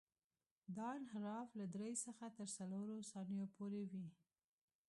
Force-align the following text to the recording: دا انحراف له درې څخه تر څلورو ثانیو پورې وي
دا 0.75 0.87
انحراف 0.99 1.47
له 1.59 1.65
درې 1.75 1.91
څخه 2.05 2.25
تر 2.37 2.47
څلورو 2.57 2.95
ثانیو 3.11 3.45
پورې 3.55 3.81
وي 3.91 4.07